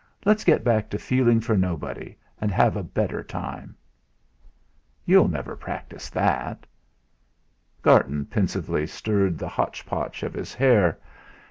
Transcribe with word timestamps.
Let's 0.25 0.43
get 0.43 0.63
back 0.63 0.89
to 0.89 0.97
feeling 0.97 1.41
for 1.41 1.55
nobody, 1.55 2.17
and 2.39 2.49
have 2.49 2.75
a 2.75 2.81
better 2.81 3.21
time." 3.23 3.75
"You'll 5.05 5.27
never 5.27 5.55
practise 5.55 6.09
that." 6.09 6.65
Garton 7.83 8.25
pensively 8.25 8.87
stirred 8.87 9.37
the 9.37 9.47
hotch 9.47 9.85
potch 9.85 10.23
of 10.23 10.33
his 10.33 10.55
hair. 10.55 10.97